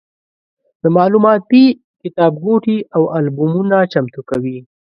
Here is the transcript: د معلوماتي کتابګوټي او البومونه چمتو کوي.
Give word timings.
د 0.81 0.83
معلوماتي 0.95 1.65
کتابګوټي 2.01 2.77
او 2.95 3.01
البومونه 3.17 3.77
چمتو 3.93 4.21
کوي. 4.29 4.57